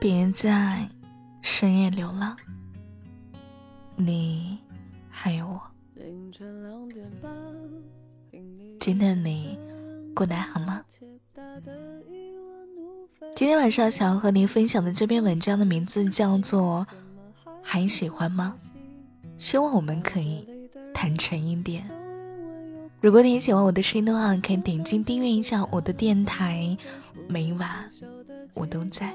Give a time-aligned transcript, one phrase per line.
[0.00, 0.88] 别在
[1.42, 2.34] 深夜流浪，
[3.96, 4.58] 你
[5.10, 5.60] 还有我。
[8.80, 9.58] 今天的你
[10.14, 10.82] 过得好吗？
[13.36, 16.86] 今天晚上想要和您分享的这篇文章的名字叫做
[17.62, 18.56] 《还喜欢吗》，
[19.36, 20.48] 希望我们可以
[20.94, 21.84] 坦诚一点。
[23.02, 26.74] 如果你喜欢我的声音的话，可以点击订阅一下我的电台，
[27.28, 27.68] 每晚
[28.54, 29.14] 我都在。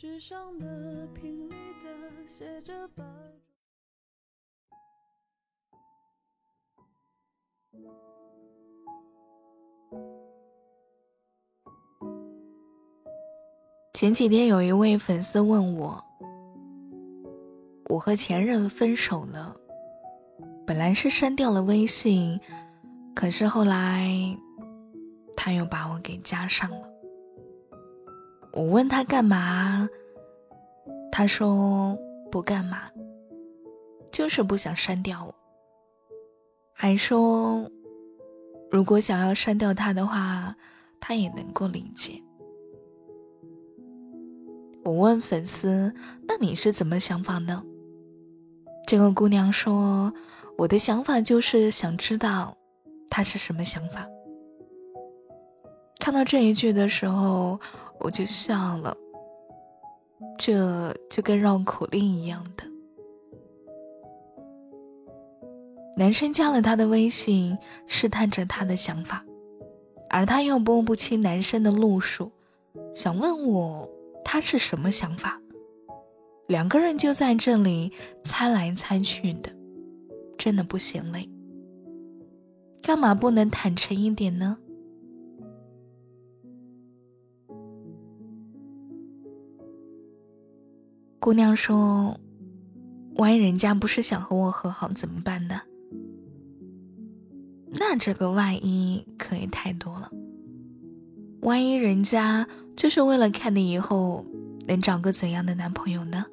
[0.00, 0.66] 纸上的
[1.08, 2.72] 的写着。
[13.92, 16.02] 前几天有一位粉丝问我，
[17.90, 19.54] 我和前任分手了，
[20.66, 22.40] 本来是删掉了微信，
[23.14, 24.08] 可是后来
[25.36, 26.89] 他又把我给加上了。
[28.52, 29.88] 我问他干嘛，
[31.12, 31.96] 他说
[32.32, 32.90] 不干嘛，
[34.10, 35.34] 就是不想删掉我。
[36.72, 37.70] 还说，
[38.70, 40.54] 如果想要删掉他的话，
[40.98, 42.20] 他也能够理解。
[44.84, 45.94] 我问粉丝
[46.26, 47.62] ：“那你是怎么想法呢？”
[48.84, 50.12] 这个姑娘说
[50.58, 52.56] ：“我的想法就是想知道
[53.08, 54.08] 他是什么想法。”
[56.00, 57.60] 看到这一句的时候。
[58.00, 58.96] 我就笑了，
[60.38, 62.64] 这就跟绕口令一样的。
[65.96, 67.56] 男生加了他的微信，
[67.86, 69.22] 试探着他的想法，
[70.08, 72.32] 而他又摸不清男生的路数，
[72.94, 73.86] 想问我
[74.24, 75.38] 他是什么想法。
[76.46, 77.92] 两个人就在这里
[78.24, 79.52] 猜来猜去的，
[80.38, 81.28] 真的不嫌累。
[82.82, 84.56] 干嘛不能坦诚一点呢？
[91.20, 92.18] 姑娘说
[93.16, 95.60] ：“万一人家不是想和我和好怎么办呢？”
[97.78, 100.10] 那这个万一可以太多了。
[101.42, 104.24] 万一人家就是为了看你以后
[104.66, 106.24] 能找个怎样的男朋友呢？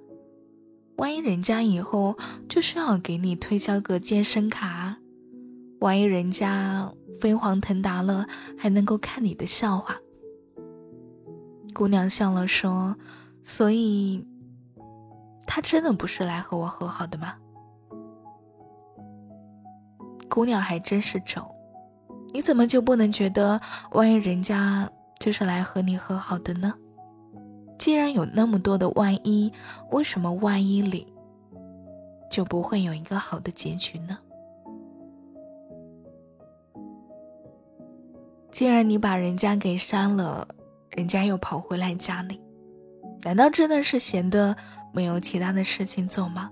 [0.96, 2.18] 万一人家以后
[2.48, 4.98] 就是要给你推销个健身卡？
[5.82, 8.26] 万一人家飞黄腾达了
[8.58, 9.98] 还能够看你的笑话？
[11.74, 12.96] 姑娘笑了说
[13.44, 14.26] ：“所以。”
[15.58, 17.34] 他真的不是来和我和好的吗？
[20.30, 21.42] 姑娘还真是轴，
[22.32, 23.60] 你怎么就不能觉得，
[23.94, 24.88] 万一人家
[25.20, 26.76] 就是来和你和好的呢？
[27.80, 29.52] 既然有那么多的万一，
[29.90, 31.12] 为什么万一里
[32.30, 34.16] 就不会有一个好的结局呢？
[38.52, 40.48] 既然你把人家给删了，
[40.92, 42.40] 人家又跑回来加你，
[43.24, 44.56] 难道真的是闲的？
[44.98, 46.50] 没有其他的事情做吗？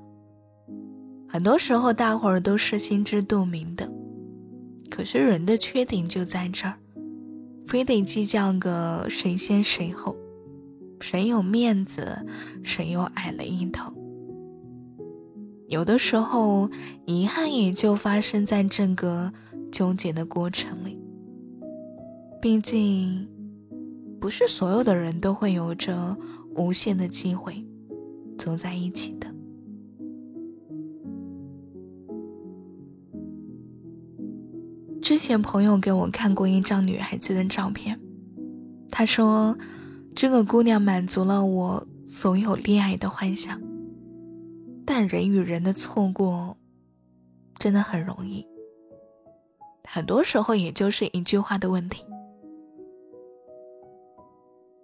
[1.27, 3.91] 很多时候，大伙儿都是心知肚明的，
[4.87, 6.77] 可是人的缺点就在这儿，
[7.67, 10.15] 非得计较个谁先谁后，
[11.01, 12.23] 谁有面子，
[12.61, 13.91] 谁又矮了一头。
[15.67, 16.69] 有的时候，
[17.07, 19.33] 遗憾也就发生在这个
[19.71, 21.01] 纠结的过程里。
[22.39, 23.27] 毕竟，
[24.21, 26.15] 不是所有的人都会有着
[26.55, 27.65] 无限的机会。
[28.37, 29.33] 走在一起的。
[35.01, 37.99] 之前朋友给我看过一张女孩子的照片，
[38.89, 39.55] 她说
[40.15, 43.61] 这个姑娘满足了我所有恋爱的幻想。
[44.83, 46.55] 但人与人的错过，
[47.59, 48.45] 真的很容易，
[49.87, 52.03] 很多时候也就是一句话的问题。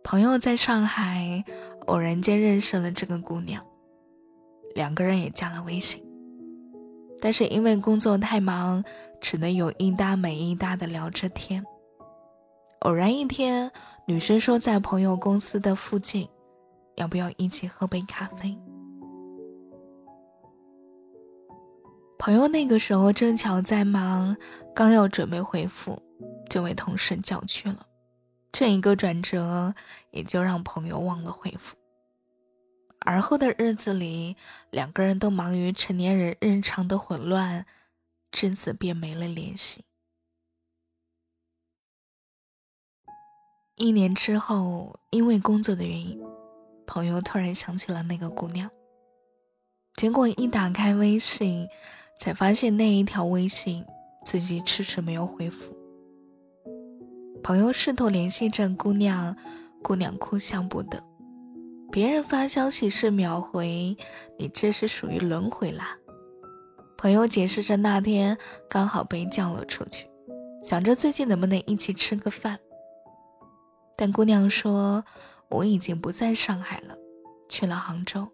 [0.03, 1.43] 朋友在上海。
[1.87, 3.61] 偶然间认识了这个姑娘，
[4.75, 6.01] 两个人也加了微信，
[7.19, 8.83] 但是因为工作太忙，
[9.19, 11.65] 只能有一搭没一搭的聊着天。
[12.81, 13.69] 偶然一天，
[14.05, 16.29] 女生说在朋友公司的附近，
[16.97, 18.55] 要不要一起喝杯咖啡？
[22.19, 24.37] 朋友那个时候正巧在忙，
[24.75, 25.99] 刚要准备回复，
[26.47, 27.87] 就被同事叫去了。
[28.51, 29.73] 这一个转折，
[30.11, 31.75] 也就让朋友忘了回复。
[32.99, 34.35] 而后的日子里，
[34.69, 37.65] 两个人都忙于成年人日常的混乱，
[38.31, 39.83] 至此便没了联系。
[43.77, 46.21] 一年之后，因为工作的原因，
[46.85, 48.69] 朋友突然想起了那个姑娘。
[49.95, 51.67] 结果一打开微信，
[52.19, 53.83] 才发现那一条微信
[54.23, 55.75] 自己迟迟没有回复。
[57.43, 59.35] 朋友试图联系这姑娘，
[59.81, 61.01] 姑娘哭笑不得。
[61.91, 63.97] 别人发消息是秒回，
[64.37, 65.97] 你这是属于轮回啦。
[66.97, 68.37] 朋友解释着那天
[68.69, 70.07] 刚好被叫了出去，
[70.63, 72.59] 想着最近能不能一起吃个饭。
[73.97, 75.03] 但姑娘说
[75.49, 76.95] 我已经不在上海了，
[77.49, 78.27] 去了杭州。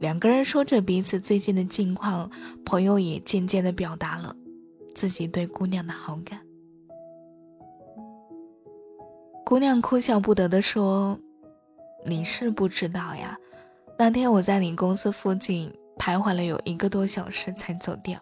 [0.00, 2.30] 两个人说着彼此最近的近况，
[2.64, 4.34] 朋友也渐渐的表达了
[4.94, 6.40] 自己对姑娘的好感。
[9.48, 11.18] 姑娘哭笑不得的说
[12.04, 13.34] ：“你是不知道呀，
[13.98, 18.20] 那天我在你公司附近徘徊了有一个多小时才走掉，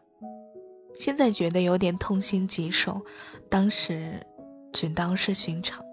[0.94, 3.02] 现在觉得有点痛心疾首，
[3.50, 4.24] 当时
[4.72, 5.84] 只当是寻常。”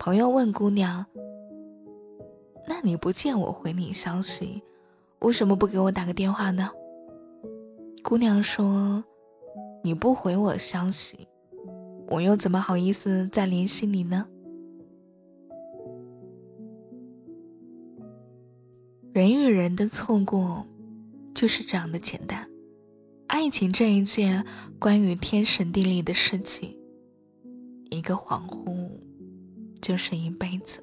[0.00, 1.04] 朋友问姑娘。
[2.66, 4.62] 那你不见我回你消息，
[5.18, 6.70] 为什么不给我打个电话呢？
[8.02, 9.04] 姑娘说
[9.84, 11.28] ：“你不回我消息，
[12.08, 14.26] 我又怎么好意思再联系你呢？”
[19.12, 20.66] 人与人的错过，
[21.34, 22.48] 就是这样的简单。
[23.28, 24.44] 爱情这一件
[24.78, 26.76] 关于天时地利的事情，
[27.90, 28.90] 一个恍惚，
[29.80, 30.82] 就是一辈子。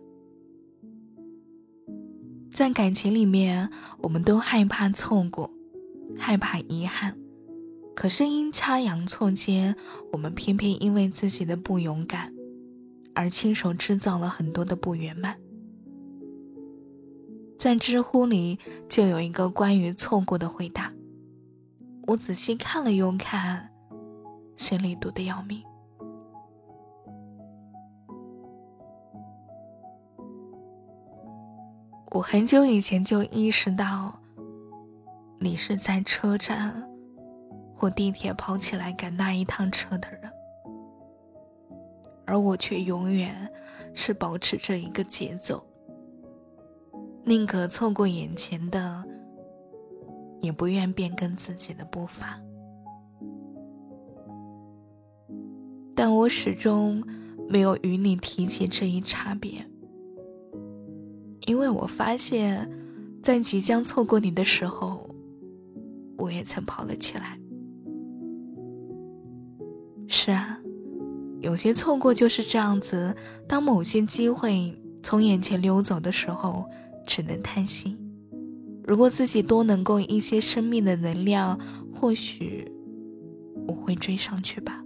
[2.52, 3.70] 在感情里面，
[4.00, 5.52] 我们都害怕错过，
[6.18, 7.18] 害怕遗憾，
[8.02, 9.76] 可是阴差阳错间，
[10.12, 12.34] 我们偏偏因为自己的不勇敢，
[13.14, 15.38] 而亲手制造了很多的不圆满。
[17.60, 18.58] 在知乎里
[18.90, 20.92] 就有一个关于错过的回答，
[22.08, 23.70] 我仔细看了又看，
[24.56, 25.62] 心里堵得要命。
[32.10, 34.20] 我很久以前就意识到，
[35.38, 36.91] 你是在车站
[37.82, 40.32] 或地铁跑起来赶那一趟车的人，
[42.28, 43.52] 而我却永远
[43.96, 45.66] 是保持着一个节奏，
[47.24, 49.04] 宁可错过眼前的，
[50.42, 52.40] 也不愿变更自己的步伐。
[55.96, 57.04] 但我始终
[57.50, 59.68] 没有与你提起这一差别。
[61.48, 62.70] 因为我发现，
[63.24, 65.10] 在即将错过你的时候，
[66.20, 67.41] 我也曾跑了起来。
[70.24, 70.62] 是啊，
[71.40, 73.16] 有些错过就是这样子。
[73.48, 76.64] 当某些机会从眼前溜走的时候，
[77.08, 77.98] 只能叹息。
[78.84, 81.60] 如果自己多能够一些生命的能量，
[81.92, 82.72] 或许
[83.68, 84.84] 我会追上去吧。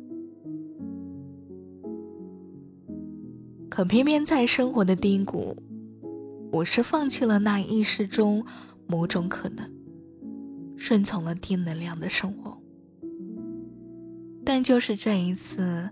[3.69, 5.57] 可偏偏在生活的低谷。
[6.49, 8.45] 我是放弃了那意识中
[8.87, 9.69] 某种可能，
[10.77, 12.57] 顺从了低能量的生活，
[14.45, 15.89] 但就是这一次，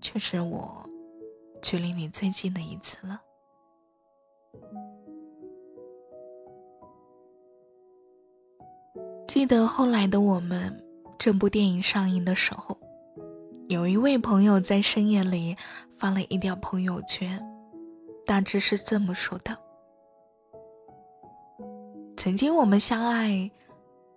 [0.00, 0.88] 却是我
[1.60, 3.20] 距离你最近的一次了。
[9.26, 10.80] 记得后来的我们，
[11.18, 12.78] 这部电影上映的时候，
[13.68, 15.56] 有一位朋友在深夜里
[15.98, 17.44] 发了一条朋友圈。
[18.24, 19.54] 大致是这么说的：
[22.16, 23.50] 曾经我们相爱，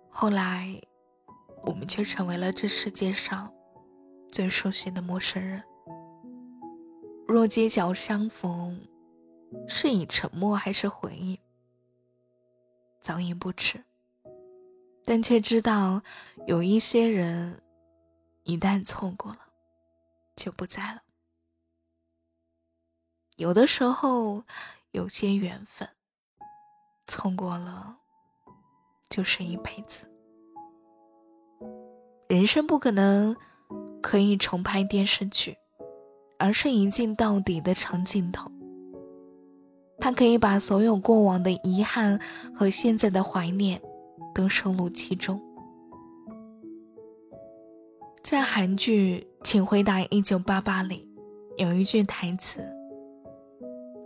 [0.08, 0.80] 后来
[1.68, 3.52] 我们却成为了这世界上
[4.32, 5.62] 最熟悉的陌生人。
[7.26, 8.88] 若街角相逢，
[9.68, 11.38] 是以沉默还是回忆，
[13.00, 13.84] 早已不迟。
[15.04, 16.02] 但却知道，
[16.46, 17.62] 有一些人，
[18.44, 19.40] 一旦错过了，
[20.36, 21.02] 就不在了。
[23.36, 24.42] 有的时候，
[24.92, 25.86] 有些缘分
[27.06, 27.98] 错过了，
[29.10, 30.10] 就是一辈子。
[32.38, 33.34] 人生不可能
[34.00, 35.56] 可以重拍电视剧，
[36.38, 38.48] 而是一镜到底的长镜头。
[39.98, 42.20] 它可以把所有过往的遗憾
[42.54, 43.82] 和现在的怀念
[44.32, 45.42] 都收录其中。
[48.22, 51.10] 在韩剧《请回答一九八八》里，
[51.56, 52.64] 有一句台词。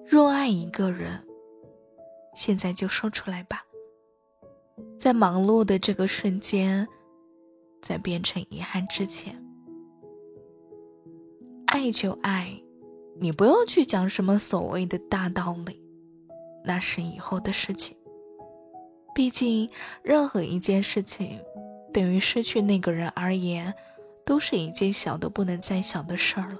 [0.07, 1.23] 若爱一个人，
[2.35, 3.63] 现在就说出来吧。
[4.99, 6.89] 在忙碌的这个瞬间，
[7.83, 9.37] 在变成遗憾之前，
[11.67, 12.63] 爱就爱，
[13.21, 15.83] 你不用去讲什么所谓的大道理，
[16.65, 17.97] 那是以后的事情。
[19.15, 19.69] 毕竟，
[20.03, 21.39] 任何一件事情，
[21.93, 23.75] 对于失去那个人而言，
[24.25, 26.59] 都是一件小的不能再小的事儿了。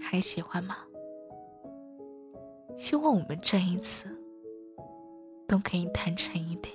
[0.00, 0.76] 还喜欢吗？
[2.76, 4.08] 希望我们这一次
[5.48, 6.74] 都可以坦诚一点。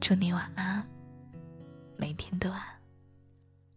[0.00, 0.86] 祝你晚安，
[1.96, 2.60] 每天都安。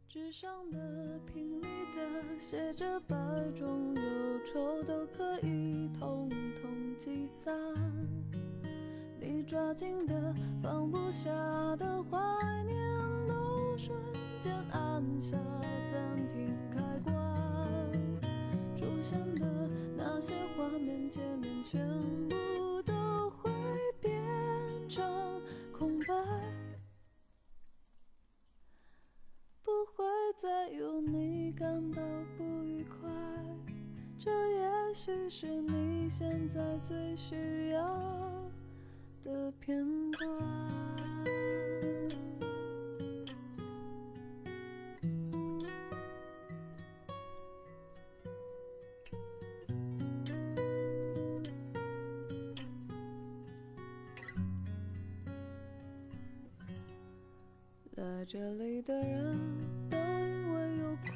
[0.08, 3.16] 纸上的、瓶里的，写着百
[3.56, 4.02] 种忧
[4.46, 6.30] 愁都可以统
[6.62, 6.70] 统
[7.00, 7.52] 击散。
[9.20, 11.30] 你抓紧的、放不下
[11.78, 12.18] 的怀
[12.64, 12.78] 念，
[13.28, 13.98] 都瞬
[14.40, 15.36] 间按下
[15.92, 17.14] 暂停开关。
[18.78, 19.68] 出现的
[19.98, 21.88] 那些画面、界面，全
[22.30, 22.36] 部
[31.60, 32.02] 感到
[32.38, 33.10] 不愉快，
[34.18, 37.84] 这也许是你现在最需要
[39.26, 40.30] 的片段。
[57.96, 59.38] 来这里的人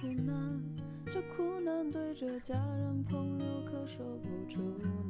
[0.03, 0.61] 苦难，
[1.05, 4.59] 这苦难对着家人朋友可说不出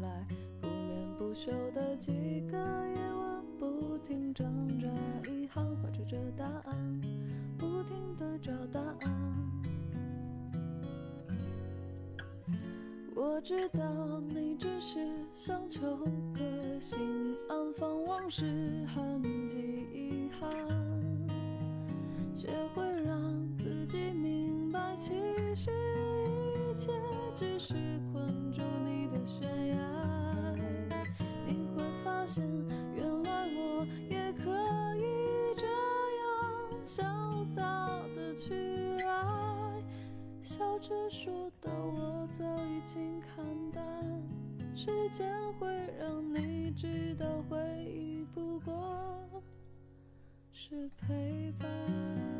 [0.03, 0.23] 来，
[0.61, 4.45] 不眠不休的几个夜晚，不停挣
[4.79, 4.87] 扎，
[5.31, 7.01] 遗憾怀揣着答案，
[7.57, 9.33] 不停的找答案。
[13.15, 14.99] 我知道你只是
[15.33, 15.97] 想求
[16.35, 20.51] 个心安，放往事痕迹遗憾。
[22.35, 23.17] 学会让，
[24.95, 25.13] 其
[25.55, 26.91] 实一切
[27.35, 27.73] 只是
[28.11, 29.75] 困住你的悬崖。
[31.45, 32.43] 你会发现，
[32.95, 34.51] 原来我也可
[34.95, 35.65] 以这
[36.21, 36.23] 样
[36.85, 37.61] 潇洒
[38.15, 39.83] 的去爱。
[40.41, 43.83] 笑着说的我早已经看淡，
[44.75, 45.67] 时间会
[45.99, 48.73] 让你知道，回忆不过
[50.51, 52.32] 是陪伴。